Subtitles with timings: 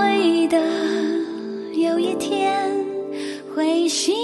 [0.00, 0.58] 会的
[1.74, 2.66] 有一天
[3.54, 4.14] 会醒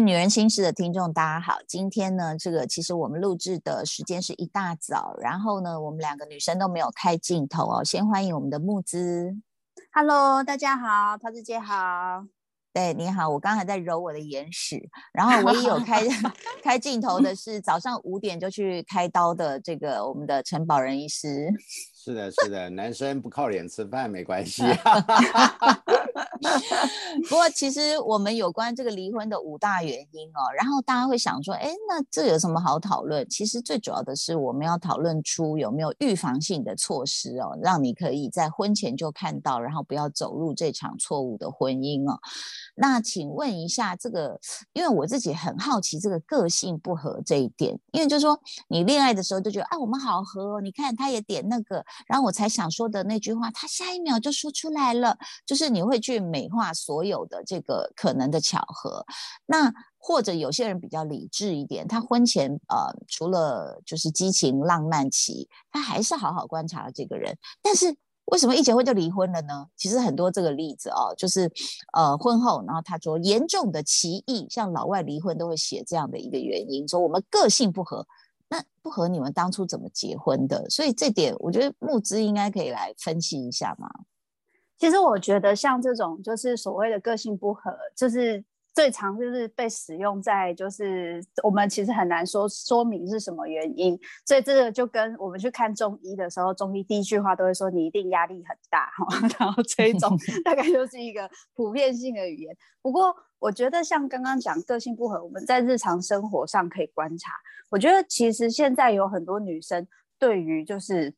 [0.00, 1.58] 位女人心事的听众，大家好。
[1.68, 7.84] 今天呢，这个其实我们录制的时间是一大早，然后呢，我们两个女生都没有开镜头哦。
[7.84, 9.36] 先欢迎我们的木子
[9.92, 12.24] ，Hello，大家好，桃子姐好。
[12.72, 16.02] 对，你好，我刚才在揉我的眼屎，然后唯一有 开
[16.64, 21.52] 开镜头的是早上五点就去开刀的这个我们的陈宝仁医师。
[21.94, 24.62] 是的，是的，男生不靠脸吃饭没关系。
[27.28, 33.28] 不过，其实我们有关这个离婚的五大原因哦，然后大家会想说，哎，那这有什么好讨论？
[33.28, 42.18] 其实最主要的是我们要讨论出有没有预防性的措施哦，让你可以在婚前就看到，然后不要走入这场错误的婚姻哦。
[42.74, 44.40] 那请问一下，这个，
[44.72, 51.84] 因为我自己很好奇这个个性不合这一点，因为就是说你恋爱的时候就觉得，啊，我们好合哦，你看他也点那个。
[52.06, 59.04] 然后我才想说的那句话，他下一秒就说出来了，就是你会去美化所有的这个可能的巧合。
[59.46, 67.36] 那或者有些人比较理智一点，他婚前呃除了就是激情浪漫期，他还是好好观察了这个人。
[67.60, 67.94] 但是
[68.26, 69.66] 为什么一结婚就离婚了呢？
[69.76, 71.50] 其实很多这个例子哦，就是
[71.92, 78.06] 呃婚后，然后他说严重的歧义，像老外离婚都会写这样的一个原因，说我们个性不合。
[78.48, 80.68] 那不合你们当初怎么结婚的？
[80.70, 83.88] 所以这点我觉得木之应该可以来分析一下嘛。
[84.80, 88.42] 其实我觉得像这种就是所谓的个性不合，就是
[88.72, 93.98] 最常就是被使用在就是我们其实很难说说明是什么原因。
[94.24, 99.06] 所以这个就跟我们去看中医的时候，中医第一句话都会说你一定压力很大哈。
[99.38, 102.56] 然后这种 大概就是一个普遍性的语言。
[102.80, 107.32] 不过我觉得像刚刚讲个性不合，我们在日常生活上可以观察。
[107.68, 109.86] 我觉得其实现在有很多女生
[110.18, 111.14] 对于就是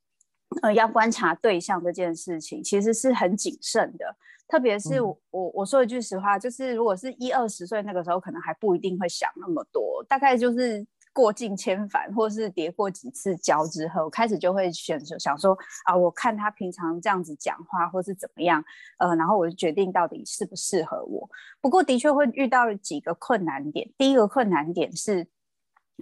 [0.61, 4.17] 呃要观察对象这件事情，其实是很谨慎的。
[4.49, 10.05] 特别是我我说一句实话，就是如果是一二十岁那个时候，可能还不一定会想那么多。
[10.07, 18.63] 大概就是过尽千帆，或是叠过几次跤之后，开始就会选择想说啊，我看他平常这样子讲话，或是怎么样，
[18.99, 21.27] 呃，然后我就决定到底适不适合我。
[21.63, 23.91] 不过的确会遇到几个困难点。
[23.97, 25.27] 第一个困难点是。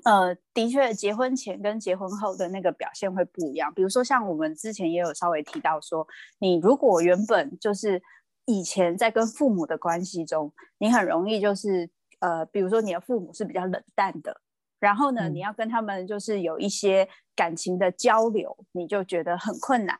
[0.04, 3.72] 呃，的确，结婚前跟结婚后的那个表现会不一样。
[3.74, 6.06] 比如说，像我们之前也有稍微提到说，
[6.38, 8.00] 你如果原本就是
[8.46, 11.90] 以前在跟父母的关系中，你很容易就是
[12.20, 14.40] 呃，比如说你的父母是比较冷淡的，
[14.78, 19.98] 然后呢，你要跟他们就是有一些感情的交流，你就觉得很困难。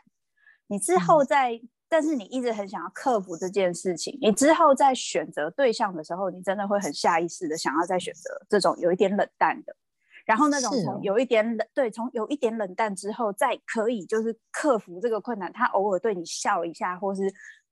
[0.69, 9.77] 你之后在，但是你一直很想要克服这件事情，你之后在选择对象的时候，你真的会很下意识的想要再选择这种有一点冷淡的。
[10.25, 17.23] 然后那种从有一点冷，对，从有一点冷淡之后，再可以就是克服这个困难，他偶尔对你笑一下，或是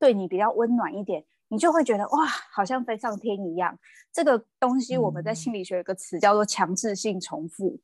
[0.01, 3.79] 对你比较温暖一点，你就会觉得哇，好像飞上天一样。
[4.13, 7.79] 这个东西我们在心理学有个词叫做强制性重复，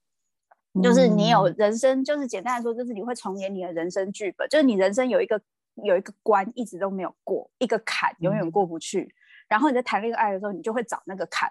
[0.83, 5.41] 就是你有人生，就是简单来说，就是你会重演你的人生剧本，就是你人生有一个
[5.83, 9.15] 有一个关一直都没有过，一个坎永远过不去，
[9.49, 11.51] 然后你在谈恋爱的时候，你就会找那个坎。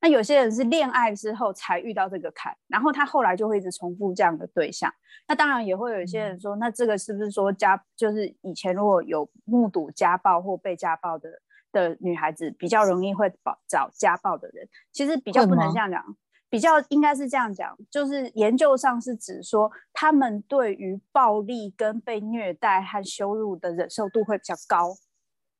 [0.00, 4.92] 那有些人是恋爱之后才遇到这个坎，然后他后来就会一直重复这样的对象。
[5.26, 11.28] 那当然也会有一些人说，那这个是不是说家就是以前如果有目睹家暴或被家暴的
[11.72, 14.68] 的女孩子，比较容易会找找家暴的人？
[14.92, 16.04] 其实比较不能这样讲，
[16.50, 24.94] 比较应该是这样讲，就是研究上是指说，他们对于暴力跟被虐待和羞辱的忍受度会比较高。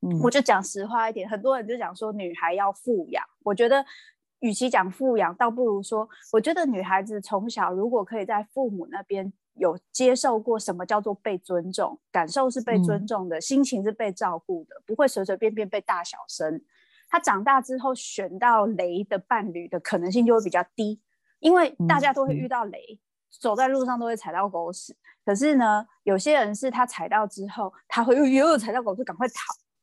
[0.01, 3.85] 嗯，我就讲实话一点，很多人就讲说女孩要富养，我觉得。
[4.41, 16.63] 与其讲富养，倒不如说，我觉得女孩子从小如果可以在父母那边有接受过什么叫做被尊重，感受是被尊重的，心情是被照顾的，不会随随便便被大小声。
[17.09, 21.01] 她长大之后选到雷的伴侣的可能性就会比较低，
[21.41, 22.99] 因为大家都会遇到雷，
[23.41, 24.97] 走在路上都会踩到狗屎。
[25.25, 29.35] 可是呢，有些人是他踩到之后，他会又又踩到狗屎，赶快逃。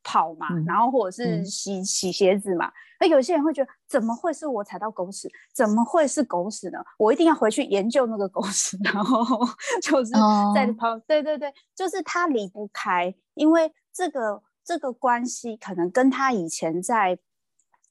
[0.08, 2.70] 跑嘛，然后或者是洗洗鞋子嘛。
[3.00, 5.28] 那有些人会觉得，怎么会是我踩到狗屎？
[5.52, 6.78] 怎么会是狗屎呢？
[6.96, 9.44] 我一定要回去研究那个狗屎， 然后
[9.82, 10.12] 就是
[10.54, 10.96] 在跑。
[11.08, 17.16] 对对对，就是他离不开，因为这个这个关系可能跟他以前在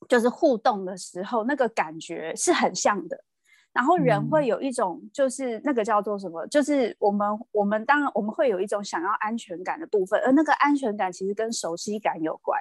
[0.10, 3.24] 就是互动的时候那个感觉是很像的。
[3.72, 12.60] 然后人嗯会有一种就是那个叫做什么，就是我们我们当然我们会有一种想要安全感的部分，而那个安全感其实跟熟悉感有关。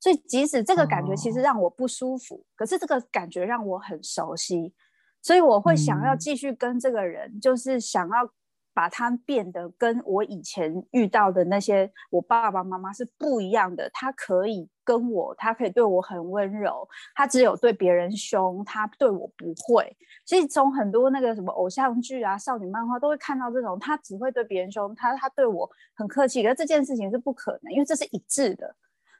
[0.00, 4.74] 所以即使这个感觉其实哦让我不舒服，可是这个感觉让我很熟悉，
[5.22, 8.28] 所以我会想要嗯继续跟这个人，就是想要
[8.76, 13.88] 把他变得跟我以前遇到的那些我爸爸妈妈是不一样的。
[13.94, 19.96] 他可以跟我，他可以对我很温柔，他只有对别人凶，他对我不会。
[20.26, 28.76] 所以从很多那个什么偶像剧啊、少女漫画都会看到这种，他只会对别人凶，他他对我很客气，可是这件事情是不可能，因为这是一致的。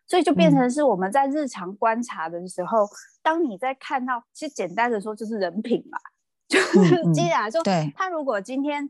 [0.07, 2.87] 所以就变嗯成是我们在日常观察的时候，
[3.23, 5.99] 当你在看到，其实简单的说就是人品嘛，
[6.47, 8.89] 就是嗯既然说，对他如果今天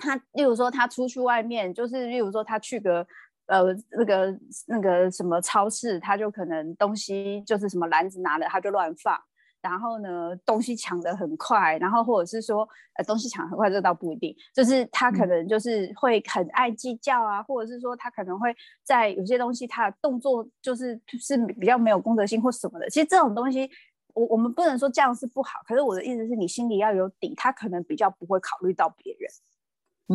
[0.00, 3.06] 他，例如说他出去外面，就是例如说他去个
[3.46, 9.16] 呃那个那个什么超市，他就可能东西就是什么篮子拿了他就乱放。
[9.62, 22.88] 然后呢，东西抢得很快，然后或者是说，呃，东西抢很快，这倒不一定，就是他可嗯能就是会很爱计较啊，或者是说他可能会在有些东西他的动作就是是比较没有公德心或什么的。
[22.88, 23.68] 其实这种东西，
[24.14, 29.30] 我我们不能说这样是不好，可是我的意思是你心里要有底，他可能比较不会考虑到别人，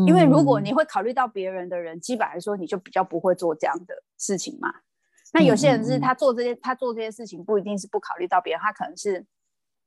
[0.06, 4.74] 因为如果嗯你会考虑到别人的人，基本来说你就比较不会做这样的事情嘛。
[5.32, 9.26] 那有些人是他做这些，他做这些事情不一定是不考虑到别人，他可能是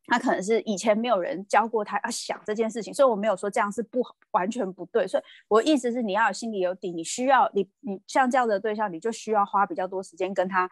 [0.07, 4.03] 他可能是以前没有人教过他要想这件事情，所以我没有说这样是不
[4.33, 5.07] 完全不对。
[5.07, 10.71] 所以我意思是你要有心里有底，你需要你你像这样的对象，你就需要花比较多时间跟他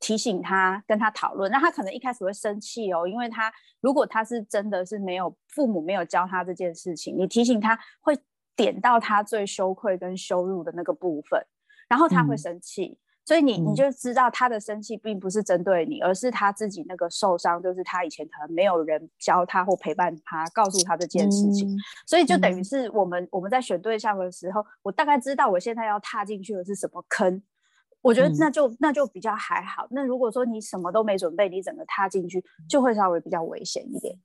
[0.00, 1.50] 提醒他，跟他讨论。
[1.50, 8.16] 那他可能一开始会生气哦，因为他如果他是真的是没有父母没有教他这件事情，你提醒他会
[8.56, 11.40] 点到他最羞愧跟羞辱的那个部分，
[11.88, 12.98] 然后他会嗯生气。
[13.24, 21.68] 所以你你嗯就知道他的生气并不是针对你，而是他自己那个受伤，就是他以前可能没有人教他或陪伴他，告诉他这件事情。
[21.68, 21.76] 嗯
[22.06, 27.42] 所以就等于嗯是我们我们在选对象的时候，我大概知道我现在要踏进去的是什么坑。
[28.00, 29.88] 我觉得嗯那就、那就比较还好。
[29.90, 34.16] 那如果说你什么都没准备，你整个踏进去，就会稍微比较危险一点。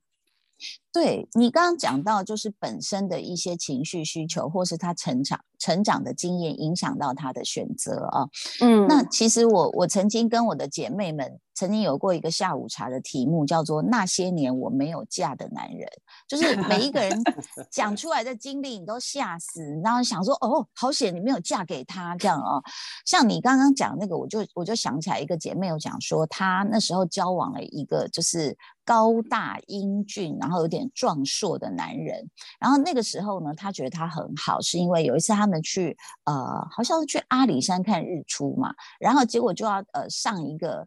[0.92, 8.26] 对你刚刚讲到，就是本身的一些情绪需求，或是他成长成长的经验影响到他的选择啊。
[8.60, 15.86] 嗯那其实我我曾经跟我的姐妹们曾经有过一个下午茶的题目，叫做“那些年我没有嫁的男人”，
[16.26, 17.22] 就是每一个人
[17.70, 22.62] 讲出来的经历，你都吓死，然后想说哦，好险你没有嫁给他这样哦。
[23.04, 32.28] 像你刚刚讲那个，我就我就想起来一个姐妹有讲说，她那时候交往了一个就是高大英俊，然后有点壮硕的男人，
[32.58, 40.86] 然后那个时候呢，她觉得他很好，是因为有一次他们去呃，好像是去阿里山看日出嘛，然后结果就要呃上一个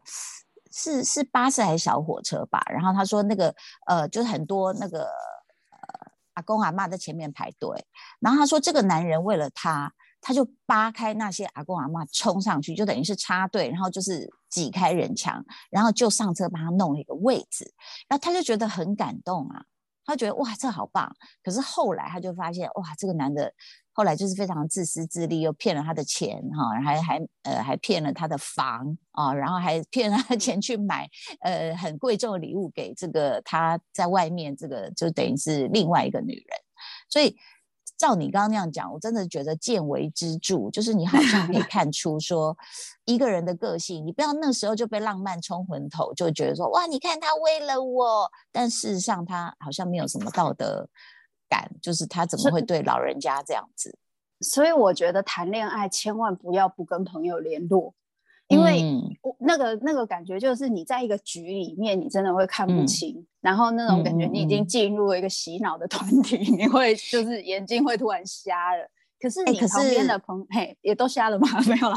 [0.76, 3.54] 是是巴士还是小火车吧，然后他说那个
[3.86, 7.84] 呃就是很多那个呃阿公阿嬷在前面排队，
[8.20, 9.92] 然后他说这个男人为了他。
[10.18, 17.72] 他就扒开那些阿公阿嬷冲上去，就等于是插队，然后就是挤开人墙，然后就上车帮他弄了一个位置，
[18.08, 19.62] 然后他就觉得很感动啊，
[20.04, 21.14] 他觉得哇这好棒。
[21.44, 23.52] 可是后来他就发现哇这个男的
[23.96, 31.08] 后来就是非常自私自利，又骗了他的钱哈，还还呃还骗了他的房啊，然后还骗了他的钱去买
[31.40, 36.58] 呃很贵重的礼物给这个他在外面这个就等于是另外一个女人，
[37.08, 37.34] 所以。
[37.98, 42.54] 照你刚刚那样讲，我真的觉得见微知著，就是你好像可以看出说
[43.06, 50.86] 一个人的个性，你不要那时候就被浪漫冲昏头，就觉得说哇，你看他为了我，但事实上他好像没有什么道德
[51.48, 53.98] 感，就是他怎么会对老人家这样子？
[54.40, 57.94] 所以我觉得谈恋爱千万不要不跟朋友联络，
[58.48, 68.86] 因为嗯我那个那个感觉就是你在一个局里面，你真的会看不嗯清，然后那种感觉你已经嗯进入了一个洗脑的团体，你会就是眼睛会突然瞎了。
[69.18, 71.48] 可是你旁边是的朋嘿也都瞎了吗？
[71.66, 71.96] 没有啦，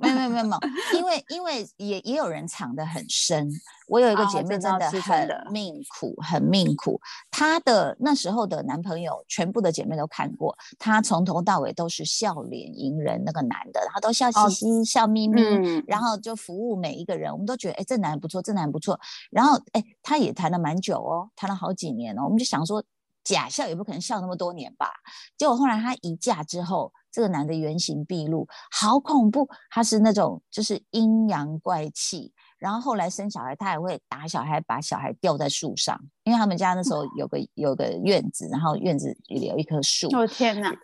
[0.00, 3.48] 没有没有没有没有，因为因为也也有人藏得很深。
[3.86, 7.00] 我有一个哦姐妹真的很命苦，很命苦。
[7.30, 17.32] 她的那时候的男朋友，全部的姐妹都看过，她从头到尾都是笑脸迎人，那个男的，然后都笑哦嘻嘻、笑眯眯，嗯然后就服务每一个人。
[17.32, 18.98] 我们都觉得，哎，这男人不错，这男人不错。
[19.30, 22.24] 然后，哎，他也谈了蛮久哦，谈了好几年哦。
[22.24, 22.84] 我们就想说，
[23.28, 24.90] 假笑也不可能笑那么多年吧。
[25.36, 29.46] 结果后来她一嫁之后，这个男的原形毕露，好恐怖。
[29.70, 40.74] 他是那种就是阴阳怪气，然后后来生小孩，他还会打小孩，把小孩吊在树上，因为他们家那时候有个有个院子，然后院子里有一棵树，我的天哪！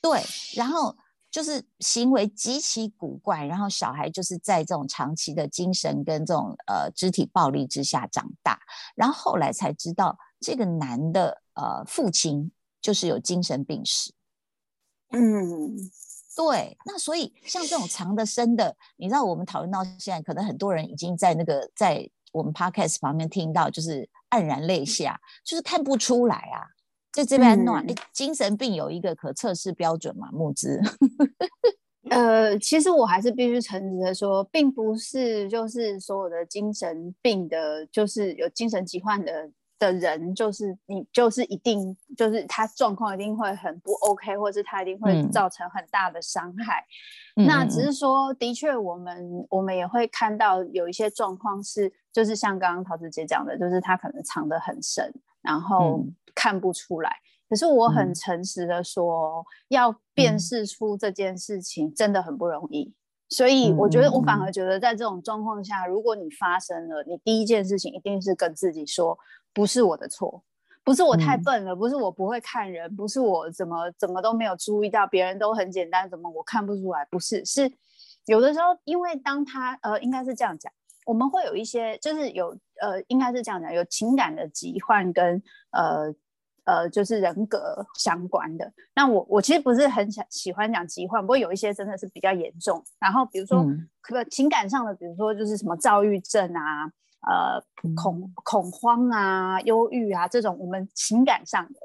[0.00, 0.22] 对，
[0.56, 0.96] 然后
[1.30, 8.58] 就是行为极其古怪，然后小孩就是在这种长期的精神跟这种呃肢体暴力之下长大，
[8.94, 14.12] 然后后来才知道这个男的呃父亲就是有精神病史。
[15.10, 15.76] 嗯，
[16.34, 26.64] 对，那所以像这种长的深的，你知道我们讨论到现在，可能很多人已经在那个在我们 podcast 旁边听到，就是黯然泪下，就是看不出来啊。
[27.12, 30.30] 在这边弄，哎，精神病有一个可测试标准嘛？
[30.32, 30.80] 木之，
[32.08, 39.50] 呃，其实我还是必须诚实的说，并不是就是所有的精神病的，就是有精神疾患的。
[39.82, 46.84] 的人就是你，就是一定就是他状况一定会很不 OK，或者是他一定会造成很大的伤害。
[47.34, 57.16] 那只是说，的确，我们我们也会看到有一些状况是，就是像刚刚陶子姐讲的，就是他可能藏得很深，然后看不出来。
[57.48, 62.94] 可是我很诚实的说，要辨识出这件事情真的很不容易。
[63.28, 69.18] 所以我觉得，我反而觉得在这种状况下，如果你发生了，你第一件事情一定是跟自己说。
[69.54, 70.42] 不是我的错，
[70.82, 77.06] 不是我太笨了，不是我不会看人，不是我怎么怎么都没有注意到，别人都很简单，怎么我看不出来？
[77.10, 77.70] 不是，是
[78.26, 80.72] 有的时候，因为当他呃，应该是这样讲，
[81.04, 85.42] 我们会有一些，就是有呃，应该是这样讲，有情感的疾患跟
[85.72, 86.14] 呃
[86.64, 88.72] 呃，就是人格相关的。
[88.94, 92.82] 那我我其实不是很想喜欢讲疾患，不过有一些真的是比较严重。
[92.98, 93.64] 然后比如说
[94.00, 96.90] 可情感上的，比如说就是什么躁郁症啊。
[97.28, 97.62] 呃，
[97.94, 101.78] 恐恐慌啊，忧郁啊，这种我们情感上的，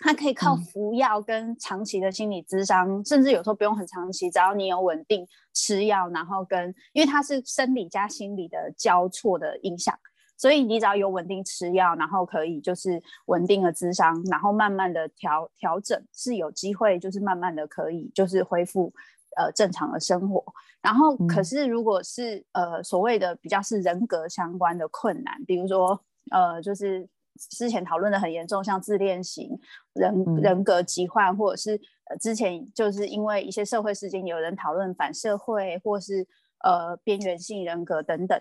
[0.00, 9.96] 它可以靠服药跟长期的心理咨商，甚至有时候不用很长期，只要你有稳定吃药，然后跟因为它是生理加心理的交错的影响，
[10.36, 18.92] 所以你只要有稳定吃药，然后可以就是稳定的咨商，然后慢慢的调调整，是有机会就是慢慢的可以就是恢复。
[19.36, 20.42] 呃，正常的生活，
[20.80, 27.08] 然后可是如果是呃所谓的比较是人格相关的困难，比如说呃，就是
[27.50, 29.58] 之前讨论的很严重，像自恋型
[29.92, 31.80] 人人格疾患，或者是
[32.10, 36.26] 呃之前就是因为一些社会事件，有人讨论反社会或是
[36.64, 38.40] 呃边缘性人格等等，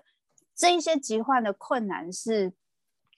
[0.56, 2.54] 这一些疾患的困难是。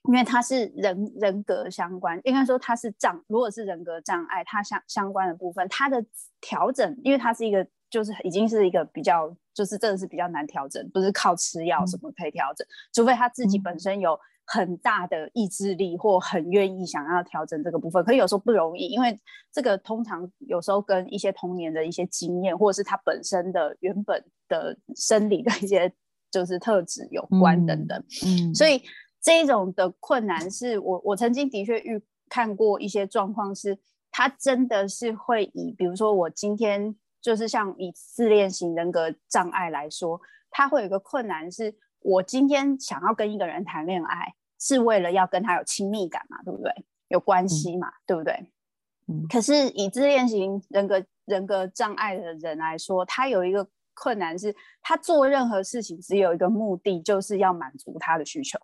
[0.08, 6.03] 因为它是人人格相关，应该说它是障，如果是人格障碍，它相相关的部分，它的
[6.39, 19.20] 调整，因为它是一个，就是已经是一个比较，就是真的是比较难调整，不是靠吃药什么可以调整，除非他自己本身有很大的意志力或很愿意想要调整这个部分，可是有时候不容易，因为
[19.51, 25.91] 这个通常有时候跟一些童年的一些经验，或者是他本身的原本的生理的一些
[26.32, 28.82] 就是特质有关等等，嗯，所以。
[29.29, 33.77] 这一种的困难是我我曾经的确遇看过一些状况，是
[34.09, 40.19] 他真的是会以，比如说我今天就是像以自恋型人格障碍来说，
[40.50, 46.74] 他会有一个困难是，我今天想要跟一个人谈恋爱，是为了要跟他有亲密感嘛，对不对？
[47.09, 48.33] 有关系嘛，对不对？
[49.07, 49.27] 嗯。
[49.29, 58.57] 可是以自恋型人格人格障碍的人来说，他有一个困难是，他做任何事情只有一个目的，就是要满足他的需求。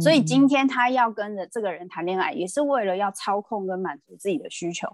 [0.00, 4.88] 所以今天他要跟着这个人谈恋爱，也是为了要操控跟满足自己的需求。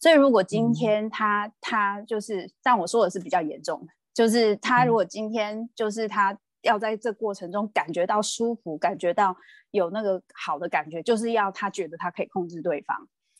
[0.00, 9.36] 所以如果今天他他就是，但我说的是比较严重的，就是他如果今天就是他要在这过程中感觉到舒服，感觉到
[9.70, 12.96] 有那个好的感觉，就是要他觉得他可以控制对方，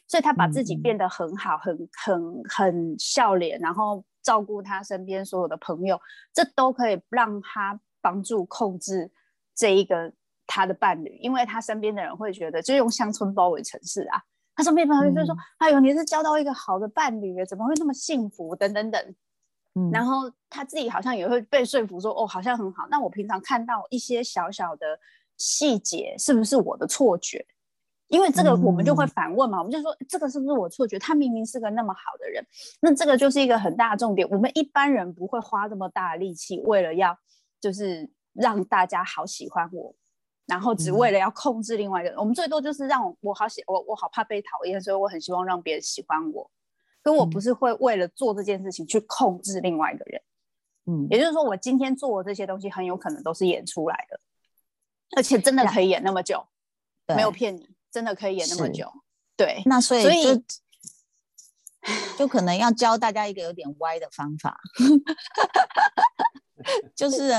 [0.06, 6.00] 所以他把自己变得很好，很很很笑脸，然后照顾他身边所有的朋友，
[6.32, 9.10] 这都可以让他帮助控制
[9.54, 10.12] 这一个。
[10.48, 14.20] 他的伴侣，因为他身边的人会觉得，就用乡村包围城市啊。
[14.56, 19.14] 他身边朋友就说：“哎呦，你是交到一个好的伴侣，怎么会那么幸福？”等等等。
[19.74, 24.98] 嗯，然后他自己好像也会被说服说：“哦，好像很好。”那我平常看到一些小小的
[25.36, 27.46] 细节，是不是我的错觉？
[28.08, 30.98] 因为这个，我们就会反问嘛，我们就说：“这个是不是我错觉？
[30.98, 32.44] 他明明是个那么好的人。”
[32.82, 34.26] 那这个就是一个很大的重点。
[34.28, 37.16] 我们一般人不会花这么大的力气，为了要
[37.60, 39.94] 就是让大家好喜欢我。
[40.48, 46.50] 然后只为了要控制另外一个人，我们最多就是让我好喜我我好怕被讨厌，所以我很希望让别人喜欢我。
[47.02, 50.22] 可我不是会为了做这件事情去控制另外一个人，
[50.86, 54.18] 嗯，也就是说我今天做的这些东西很有可能都是演出来的，
[55.16, 56.46] 而且真的可以演那么久，
[57.14, 58.90] 没有骗你，真的可以演那么久。
[59.36, 60.42] 对，那所以就
[62.18, 64.58] 就可能要教大家一个有点歪的方法。
[66.94, 67.30] 就是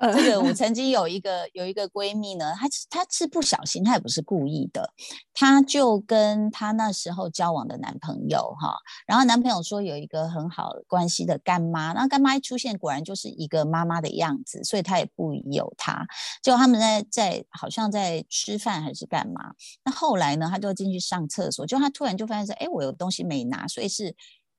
[0.00, 4.92] 这个我曾经有一个有一个闺蜜呢，她她是不小心，她也不是故意的，
[5.34, 8.76] 她就跟她那时候交往的男朋友哈，
[9.06, 16.06] 然后男朋友说有一个很好关系的干妈，那干妈一出现，果然就是一个妈妈的样子，所以她也不疑有他。
[16.42, 19.52] 结果他们在在好像在吃饭还是干嘛，
[19.84, 24.14] 那后来呢，她就进去上厕所，就她突然就发现说，哎，我有东西没拿，所以是。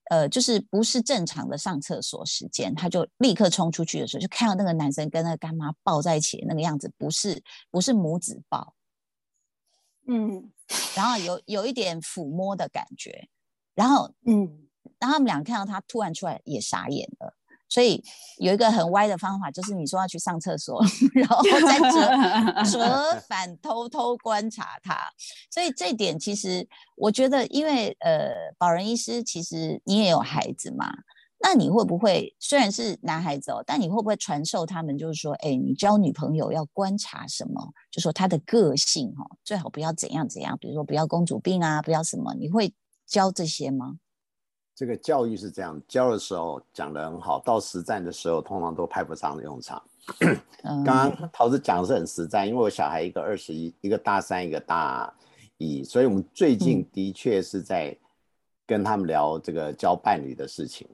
[0.09, 8.75] 呃，就是不是正常的上厕所时间，他就立刻冲出去的时候，就看到那个男生跟那个干妈抱在一起那个样子，不是不是母子抱，
[10.07, 10.51] 嗯。
[10.95, 13.27] 然后有有一点抚摸的感觉，
[13.73, 14.65] 然后嗯。
[14.99, 17.33] 然后他们俩看到他突然出来也傻眼了，
[17.69, 18.03] 所以
[18.39, 20.83] 有一个很歪的方法，就是你说要去上厕所，
[21.13, 24.97] 然后再折折 返偷偷观察他。
[25.51, 30.91] 所以这一点其实我觉得，因为呃，保仁医师其实你也有孩子嘛，
[31.41, 37.71] 那你会不会虽然是男孩子哦，但你会不会传授他们，就是说，哎，你交女朋友要观察什么？
[37.91, 42.73] 就说她的个性哦，最好不要怎样怎样，比如说不要公主病啊，不要什么，你会
[43.05, 43.97] 教这些吗？
[44.79, 49.83] 这个教育是这样，教的时候讲的很好，到实战的时候通常都派不上用场。
[50.21, 50.37] 嗯，
[50.85, 55.13] 刚刚桃子讲的是很实在，因为我小孩一个二十一，一个大三，一个大
[55.57, 57.93] 一，所以我们最近的确是在
[58.65, 60.87] 跟他们聊这个交伴侣的事情。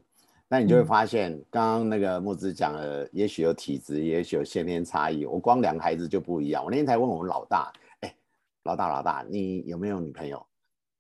[0.47, 5.27] 那你就会发现，刚刚那个木子讲了，也许有体质，也许有先天差异。
[5.27, 6.65] 我光两个孩子就不一样。
[6.65, 8.15] 我那天才问我们老大，哎，
[8.63, 10.43] 老大老大，你有没有女朋友？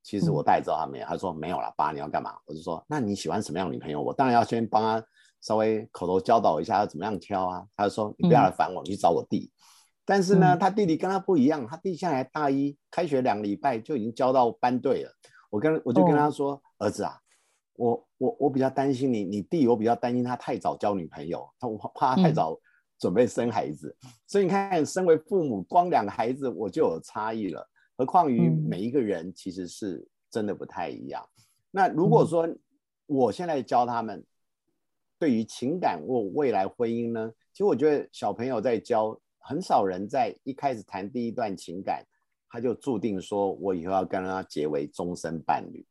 [0.05, 2.37] 其实我大概知道他没有，他说没有了，爸，你要干嘛？
[2.45, 3.99] 我就说，那你喜欢什么样的女朋友？
[3.99, 5.03] 我当然要先帮他
[5.41, 7.65] 稍微口头教导一下，要怎么样挑啊。
[7.75, 9.51] 他就说，你不要来烦我，你去找我弟。
[10.05, 15.11] 但是呢，嗯他弟弟跟他不一样，他弟现在大一，开学两个礼拜就已经交到班队了。
[15.49, 17.17] 我跟我就跟他说，儿子啊，
[17.73, 22.59] 我我我比较担心你，你弟我比较担心他太早交女朋友，他我怕他太嗯早
[22.99, 23.97] 准备生孩子。
[24.27, 27.67] 所以你看，身为父母，光两个孩子我就有差异了。
[27.97, 31.27] 何况于嗯每一个人其实是真的不太一样。
[31.71, 32.47] 那如果说
[33.05, 34.25] 我现在教他们
[35.17, 42.05] 对于情感或未来婚姻呢，其实我觉得小朋友在教，很少人在一开始谈第一段情感，
[42.49, 45.85] 他就注定说我以后要跟他结为终身伴侣。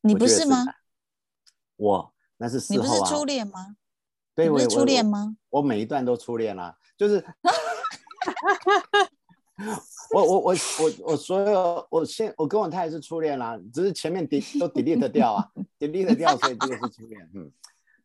[0.00, 0.64] 你不是吗？
[1.76, 3.76] 我那是事你不是后啊，初恋吗？
[4.34, 5.04] 对，我初恋？
[5.04, 5.36] 吗？
[5.50, 7.18] 我我每一段都初恋啦、就是
[10.14, 17.30] 我我我我我所有我现我跟我太太是初恋啦、只是前面 delete 都 delete 掉啊，delete 掉，所以这个是初恋。
[17.34, 17.52] 嗯，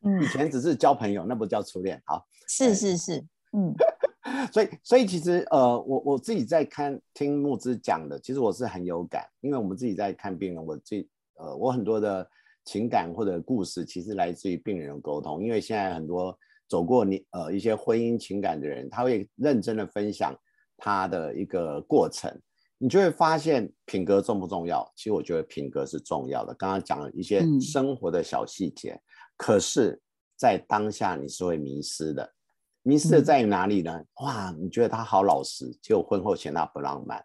[0.02, 2.00] 嗯以，前只是交朋友，那不叫初恋。
[2.04, 3.74] 好， 是是是，嗯
[4.52, 12.26] 所以所以其实呃，我我自己在看听木之讲的，其实我是很有感，因为我们自己在看病人，我自己呃，我很多的
[12.64, 16.36] 情感或者故事，其实来自于病人的沟通，因为现在很多
[16.68, 20.34] 走过你呃一些婚姻情感的人，他会认真的分享
[20.76, 22.30] 他的一个过程，
[22.78, 24.90] 你就会发现品格重不重要？
[24.96, 26.52] 其实我觉得品格是重要的。
[26.54, 29.00] 刚刚讲了一些嗯生活的小细节，
[29.36, 30.00] 可是，
[30.36, 32.34] 在当下你是会迷失的。
[32.82, 34.04] 迷失的嗯在于哪里呢？
[34.16, 37.18] 哇，你觉得他好老实，结果婚后嫌他不浪漫；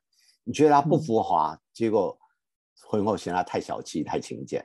[0.44, 2.18] 你觉得他不嗯浮华，结果
[2.88, 4.62] 婚后嫌他太小气、太勤俭；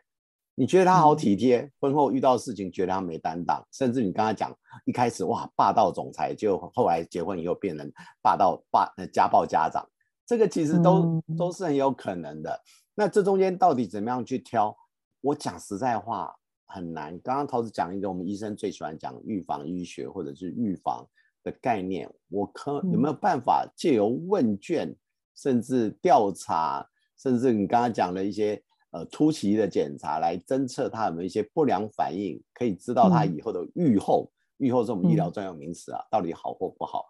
[0.57, 7.91] 你觉得他好嗯体贴，婚后遇到事情觉得他没担当，甚至你刚才讲一开始哇霸道总裁，就后来结婚以后变成
[8.23, 9.85] 霸道霸呃家暴家长，
[10.25, 12.61] 这个其实都、嗯都是很有可能的。
[12.95, 14.77] 那这中间到底怎么样去挑？
[15.21, 16.33] 我讲实在话
[16.67, 17.19] 很难。
[17.21, 21.05] 刚刚桃子讲一个我们医生最喜欢讲预防医学或者是预防
[21.43, 24.95] 的概念，我可有没有办法借由问卷，
[25.35, 26.87] 甚至调查，
[27.19, 28.63] 甚至你刚刚讲的一些
[28.95, 34.31] 呃突袭的检查来侦测他有没有一些不良反应，可以知道他嗯以后的预后。
[34.59, 37.05] 预后是我们医疗嗯专有名词啊，到底好或不好？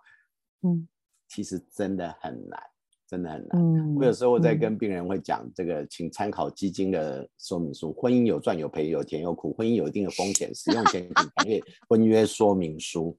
[0.62, 0.88] 嗯
[1.29, 2.59] 其实真的很难，
[3.07, 3.61] 真的很难。
[3.61, 7.92] 嗯，我有时候在嗯跟病人会讲这个，请参考基金的说明书。
[7.92, 13.16] 婚姻有赚有赔，有甜有苦，婚姻有一定的风险，使用前请查阅婚约说明书。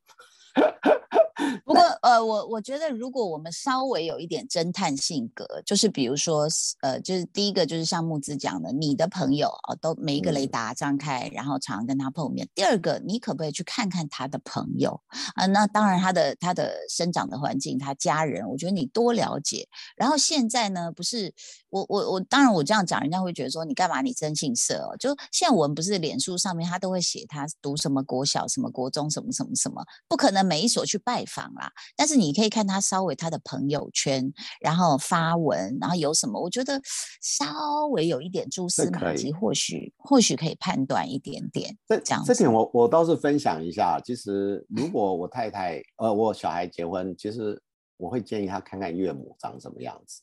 [1.64, 6.48] 不过，呃，我我觉得，如果我们稍微有一点侦探性格，就是比如说，
[6.82, 12.48] 呃，就是第一个就是像木子讲的，你的朋友啊、都每一个雷嗯达张开，然后常常跟他碰面。
[12.54, 15.00] 第二个，你可不可以去看看他的朋友
[15.36, 19.68] 啊、那当然，他的他的生长的环境，他家人，我觉得你多了解。
[19.96, 21.34] 然后现在呢，不是
[21.70, 24.02] 我我我，当然我这样讲，人家会觉得说你干嘛？
[24.02, 24.96] 你真性色哦。
[24.98, 31.72] 就现在我们不是脸书上面，他都会写他读什么国小、什么国中、什么什么什么，不可能每一所去拜访啦。
[31.96, 36.82] 但是你可以看他稍微他的朋友圈，然后发文，然后有什么，我觉得
[37.22, 41.78] 稍微有一点蛛丝马迹，或许或许可以判断一点点。
[41.88, 44.00] 这这样这点我我倒是分享一下。
[44.04, 47.62] 其实如果我太太呃我小孩结婚，其实
[47.98, 50.22] 我会建议他看看岳母长什么样子。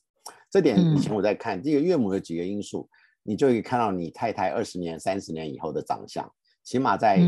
[0.49, 2.87] 这点以前我在看，这个岳母有几个因素，
[3.23, 6.31] 你就可以看到你太太二十年、三十年以后的长相，
[6.63, 7.19] 起码在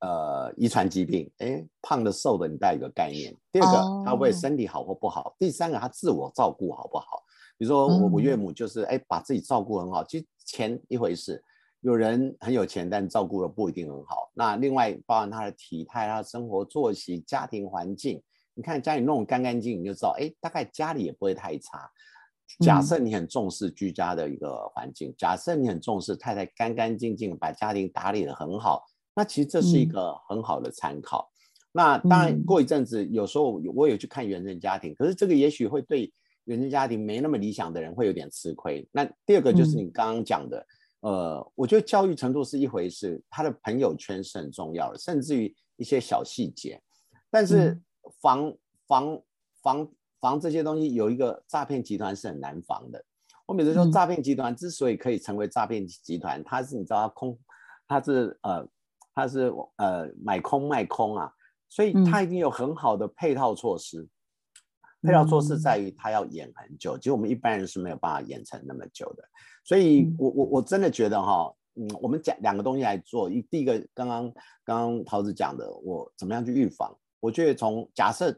[0.00, 3.34] 呃遗传疾病，哎，胖的、瘦的，你带一个概念。
[3.50, 5.34] 第二个，他会身体好或不好。
[5.38, 7.22] 第三个，他自我照顾好不好？
[7.56, 10.04] 比如说我我岳母就是哎，把自己照顾很好。
[10.04, 11.42] 其实钱一回事，
[11.80, 14.30] 有人很有钱，但照顾的不一定很好。
[14.34, 18.20] 那另外包含他的体态、他的生活作息、家庭环境，
[18.54, 21.90] 你看家里弄干干净，你就知道，哎，大概家里也不会太差。
[22.60, 31.28] 假设你很重视居家的一个环境，假设你很重视太太干干净净，把家庭打理的很好，那其实这是一个很好的参考。
[31.72, 36.12] 那当然，过一阵子，有时候我有去看原生家庭，可是这个也许会对
[36.44, 38.88] 原生家庭没那么理想的人会有点吃亏。
[38.92, 40.66] 那第二个就是你刚刚讲的，
[41.00, 46.80] 呃，我觉得教育程度是一回事，他的朋友圈是很重要的，甚至于一些小细节。
[47.30, 47.80] 但是
[48.20, 48.54] 防
[48.86, 49.20] 防
[49.60, 49.88] 防。
[50.24, 53.04] 防这些东西有一个诈骗集团是很难防的。
[53.44, 57.38] 我每次说，诈骗集团之所以可以成为诈骗集团，它是你知道，它空，
[57.86, 58.66] 它是呃，
[59.14, 61.30] 它是呃买空卖空啊，
[61.68, 64.08] 所以它已经有很好的配套措施。
[65.02, 69.22] 配套措施在于它要演很久，其实我们一般人是没有办法演成那么久的。
[69.62, 73.28] 所以我我我真的觉得哈，嗯，我们讲两个东西来做。
[73.28, 74.32] 一第一个，刚刚
[74.64, 76.96] 刚刚桃子讲的，我怎么样去预防？
[77.20, 78.34] 我觉得从假设。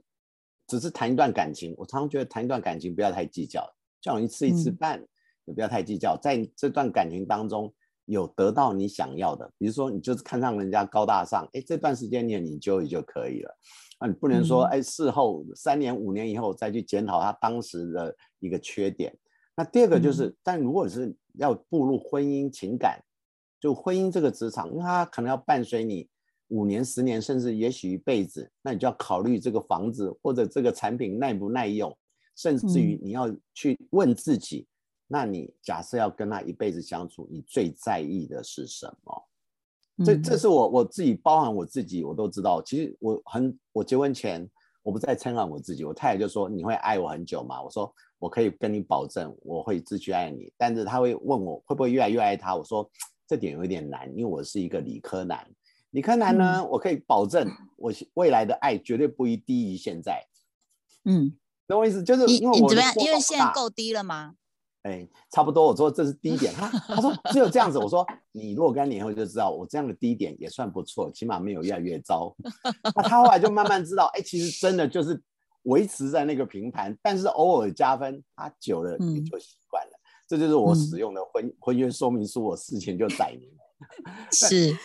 [0.67, 3.65] 只是谈一段感情，我常常觉得谈一段感情不要太计较，
[4.01, 5.01] 叫你吃一次饭
[5.45, 7.73] 也不要太计较，在这段感情当中
[8.07, 13.57] 有得到你想要的，比如说你就是看上人家高大上，哎，这段时间你你就就可以了，
[13.99, 19.17] 啊，你不能说哎事后三年五年以后再去检讨他当时的一个缺点。
[19.57, 23.01] 那第二个就是，但如果是要步入婚姻情感，
[23.61, 26.09] 就婚姻这个职场，因为它可能要伴随你。
[26.49, 31.97] 五年、十年，甚至也许一辈子，那你就要考虑这个房子或者这个产品耐不耐用，
[32.37, 34.67] 甚至于你要去问自己：
[35.07, 39.25] 那你假设要跟他一辈子相处，你最在意的是什么？
[40.05, 42.61] 这这是我我自己包含我自己，我都知道。
[42.63, 44.47] 其实我很，我结婚前
[44.83, 52.87] 我不再称赞我自己，我太太就说：“你会爱我很久吗？”我说：“我可以跟你保证，我会继续爱你。”但是他会问我会不会越来越爱他，我说
[53.27, 55.45] 这点有一点难，因为我是一个理科男。
[55.97, 60.23] 理科男呢，我可以保证，我未来的爱绝对不一低于现在。
[61.07, 61.35] 嗯，
[61.67, 62.03] 懂我意思？
[62.03, 62.93] 就是因为我怎么样？
[62.97, 64.35] 因为现在够低了吗？
[64.83, 65.65] 哎，差不多。
[65.65, 66.53] 我说这是低点。
[66.53, 67.79] 他他说只有这样子。
[67.79, 72.37] 我说你若干年后就知道，我这样的低点也算不错，起码没有越来越糟。
[72.95, 75.19] 那他后来就慢慢知道，哎，其实真的就是
[75.63, 79.93] 维持在那个平盘，但是偶尔加分，他久了也就习惯了。
[80.29, 83.51] 这就是我使用的婚婚约说明书，我事前就载明。
[84.31, 84.77] 是。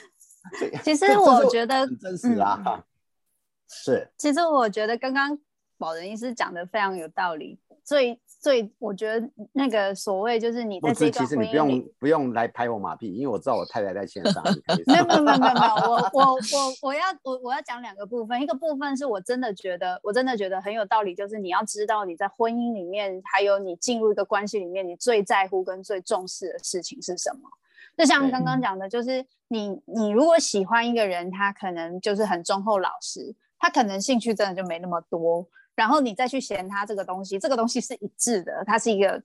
[0.84, 2.84] 其实我觉得真实啊，
[3.70, 4.10] 是。
[4.18, 5.38] 其实我觉得刚刚
[5.78, 7.60] 保仁医师讲的非常有道理。
[7.84, 14.42] 最最，我觉得那个所谓就是你在这段其实你不用不用来拍我马屁，因为我知道我太太在线上。
[14.86, 16.22] 没有没有没有没有，我我
[16.54, 27.50] 我我要我我要讲两个部分，一个部分是我真的觉得我真的觉得很有道理，就是你要知道你在婚姻里面，还有你进入一个关系里面，你最在乎跟最重视的事情是什么。
[27.98, 39.22] 就像刚刚讲的，就是你你如果喜欢一个人，他可能就是很忠厚老实，他可能兴趣真的就没那么多，然后你再去嫌他这个东西，这个东西是一致的，它是一个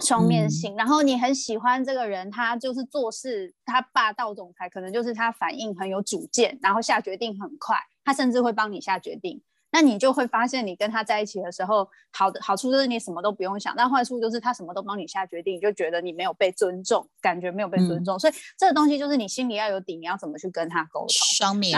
[0.00, 0.76] 双面性。
[0.76, 9.40] 然后你很喜欢这个人，他就是做事他霸道总裁，可能就是他反应很有主见，然后下决定很快，他甚至会帮你下决定。
[9.72, 18.18] 那你就会发现，你跟他在一起的时候，好的好处就是你什么都不用想，但坏处就是他什么都帮你下决定，你就觉得你没有被尊重，感觉没有被尊重。
[18.18, 21.08] 所以这个东西就是你心里要有底，你要怎么去跟他沟通？
[21.08, 21.72] 双面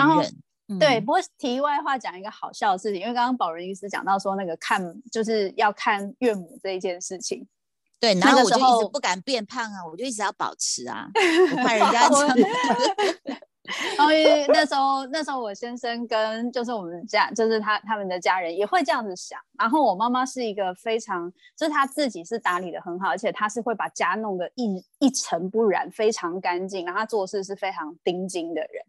[0.66, 1.00] 人，对。
[1.00, 7.46] 不过题外话讲一个好笑的事情，因为刚刚宝仁医师讲到说那个看就是要看岳母这一件事情，
[8.00, 11.08] 对，然后我就一直不敢变胖啊，我就一直要保持啊，
[11.52, 12.36] 我怕 人家讲。
[13.96, 14.12] 然后
[14.48, 19.40] 那时候，那时候我先生跟就是我们家，就是他他们的家人也会这样子想。
[19.58, 26.84] 然后我妈妈是一个非常，就是她自己是打理的很好，而且她是会把家弄得一一尘不染，非常干净。
[26.84, 28.84] 然后她做事是非常钉金的人。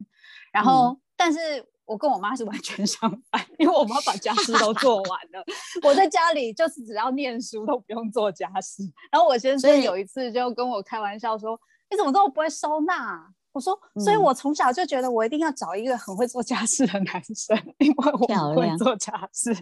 [0.52, 1.40] 然后但是
[1.86, 5.42] 我跟我妈是完全 相反，因为我妈把家事都做完了，
[5.88, 8.84] 我在家里就是只要念书都不用做家事。
[9.10, 11.58] 然后我先生有一次就跟我开玩笑说
[11.90, 19.56] ：“你怎么这么不会收纳？”我说：“所以我从小就觉得我一定要找一个很会做家事的男生， 因为我不会做家事，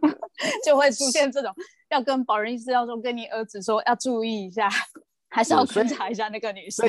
[0.62, 1.50] 就会出现这种
[1.88, 4.68] 要跟保人医师要说跟你儿子说要注意一下。”
[5.32, 6.84] 还是要观察一下那个女生。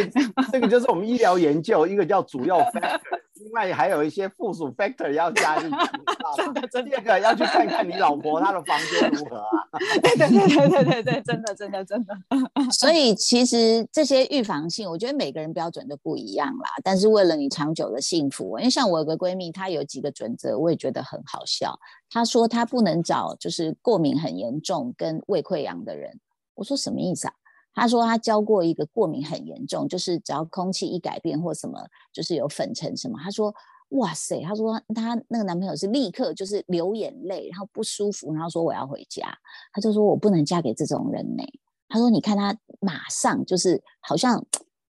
[0.51, 2.99] 这个就是我们医疗研究，一个叫主要 factor，
[3.35, 5.77] 另外还有一些附属 factor 要加进去。
[6.35, 6.89] 真的，真的。
[6.89, 9.60] 第二个要去看看你老婆她的房间如何啊？
[10.01, 12.13] 对对对对对对，真的真的真的。
[12.71, 16.69] 所以其实这些预防性，我觉得每个人标准都不一样啦。
[16.83, 21.79] 但是为了你长久的幸福，因为像我有个闺蜜，她有几个准则，我也觉得很好笑。
[22.09, 26.19] 她说她不能找就是过敏很严重跟胃溃疡的人。
[26.55, 27.33] 我说什么意思啊？
[27.73, 31.79] 他说他教过一个过敏很严重，就是只要空气一改变或什么，
[32.11, 33.17] 就是有粉尘什么。
[33.23, 33.55] 他说
[33.91, 39.37] 哇塞，她说她那个男朋友是立刻就是流眼泪，然后不舒服，然后说我要回家。
[39.73, 41.43] 她就说我不能嫁给这种人呢。
[41.87, 44.45] 他说你看他马上就是好像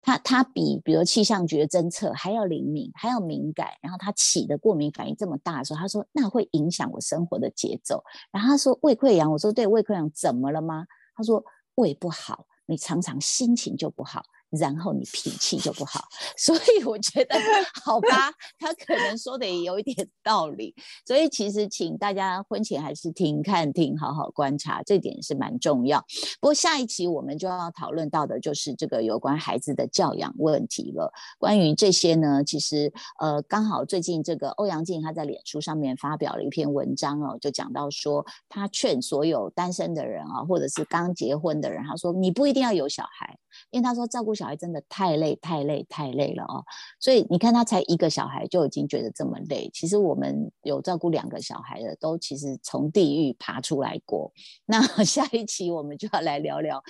[0.02, 3.68] 他他比比如气象局的侦测还要灵敏，还要敏感。
[3.80, 8.04] 然后他起的过敏反应这么大的时候，他说那会影响我生活的节奏。
[8.30, 10.86] 然后他说胃溃疡，我说对，胃溃疡怎么了吗？
[11.16, 11.42] 他说
[11.76, 12.46] 胃不好。
[12.66, 14.22] 你常常心情就不好。
[14.58, 16.04] 然后你脾气就不好，
[16.36, 17.34] 所以我觉得
[17.84, 20.74] 好吧，他可能说的也有一点道理。
[21.06, 25.98] 所以其实请大家婚前还是听、看、听，好好观察，这点是蛮重要。
[26.40, 31.12] 不过下一期我们就要讨论到的就是这个有关孩子的教养问题了。
[31.38, 43.38] 关于这些呢，其实呃，刚好最近这个欧阳靖他在脸书上面发表了一篇文章哦，就讲到说他劝所有单身的人啊，或者是刚结婚的人，他说你不一定要有小孩。
[43.70, 46.64] 因为他说照顾小孩真的太累太累太累了哦，
[47.00, 49.70] 所以你看他才一个小孩就已经觉得这么累。
[49.72, 54.32] 其实我们有照顾两个小孩的，都其实从地狱爬出来过。
[54.66, 56.82] 那 下一期我们就要来聊聊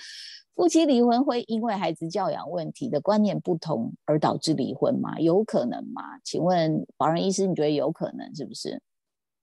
[0.55, 5.19] 夫妻离婚会因为孩子教养问题的观念不同而导致离婚吗？
[5.19, 6.19] 有可能吗？
[6.23, 8.81] 请问保仁医师，你觉得有可能是不是？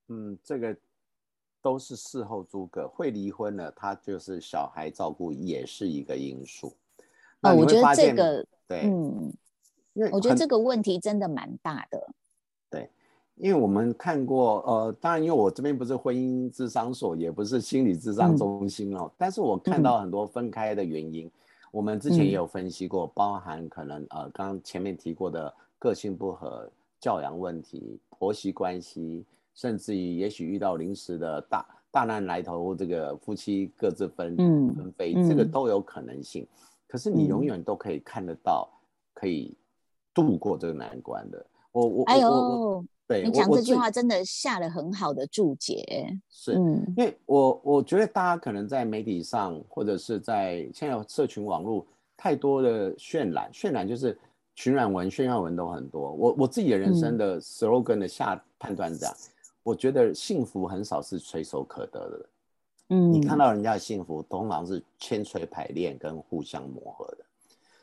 [0.09, 0.76] 嗯，这个
[1.61, 2.88] 都是事后诸葛。
[2.88, 6.76] 会离婚了，他就是小孩照顾也是一个因素。
[7.40, 9.33] 啊，我觉得这个对，嗯，
[9.94, 12.07] 因为我觉得这个问题真的蛮大的。
[12.68, 12.90] 对，
[13.37, 21.31] 因为我们看过，呃，当然，因为我这边不是婚姻智商所，也不是心理智商中心哦，但是我看到很多分开的原因，
[21.70, 29.24] 我们之前也有分析过，包含可能呃，刚刚前面提过的个性不合、教养问题、婆媳关系，
[29.55, 36.46] 甚至于也许遇到临时的大大难来头，这个夫妻各自分分飞，这个都有可能性。
[36.90, 38.68] 可是你永远都可以看得到，
[39.14, 39.57] 可以
[40.12, 41.46] 度过这个难关的。
[41.70, 46.18] 我我哎呦，对你讲这句话真的下了很好的注解。
[46.29, 54.18] 是，因为我我觉得大家可能在媒体上或者是在现在社群网络太多的渲染，渲染就是
[54.57, 56.12] 群染文、炫耀文都很多。
[56.12, 59.14] 我我自己的人生的 slogan 的下判断这样，
[59.62, 62.26] 我觉得幸福很少是垂手可得的。
[62.90, 67.24] 嗯，你看到人家的幸福，通常是千锤百炼跟互相磨合的。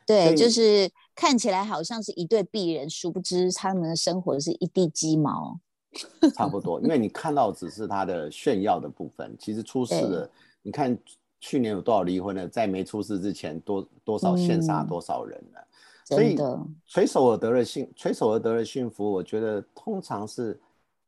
[0.06, 5.60] 对，就是看起来好像是一对璧人，殊不知他们的生活是一地鸡毛。
[6.36, 10.30] 差不多，因为你看到只是他的炫耀的部分，其实出事了。
[10.62, 10.96] 你看
[11.40, 15.68] 去年有多少离婚了，在没出事之前，多多少羡杀多少人了。
[16.06, 16.38] 所以
[16.86, 20.60] 垂手而得的幸，垂手而得的幸福，我觉得通常是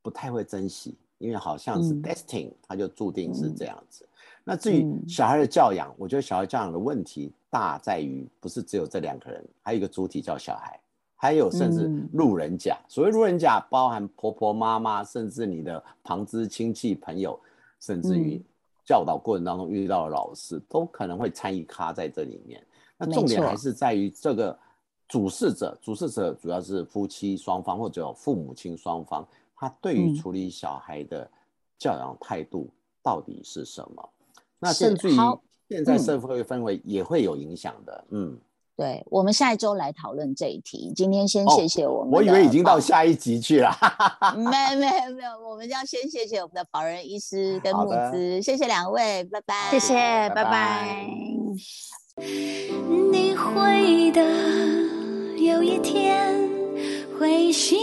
[0.01, 0.97] 不太会珍惜。
[1.19, 4.05] 因为好像是 destiny，他就注定是这样子。
[4.43, 10.79] 那至于小孩的教养，我觉得小孩教养的问题大在于，不是只有这两个人，还有一个主体叫小孩，
[11.15, 12.75] 还有甚至路人甲。
[12.87, 17.39] 所谓路人甲，包含婆婆妈妈，甚至你的旁支亲戚朋友，
[17.79, 18.41] 甚至于
[18.83, 22.65] 教导过程当中遇到的老师，都可能会参与卡在这里面。
[22.97, 24.57] 那重点还是在于这个
[25.07, 29.27] 主事者，主事者主要是夫妻双方或者父母亲双方。
[29.59, 31.29] 他对于处理小孩的
[31.77, 32.69] 教养态度
[33.03, 34.09] 到底是什么？
[34.57, 35.17] 那甚至于
[35.67, 38.05] 现在社会氛围也会有影响的。
[38.11, 38.37] 嗯，
[38.75, 40.91] 对，我们下一周来讨论这一题。
[40.95, 43.69] 今天先谢谢我们，我以为已经到下一集去了。
[44.35, 49.93] 没没没有，我们要先谢谢我们的保人医师跟木子，谢谢两位，拜拜，谢谢，
[50.29, 51.07] 拜拜。
[53.11, 54.21] 你会的，
[55.37, 56.49] 有一天
[57.17, 57.77] 会醒。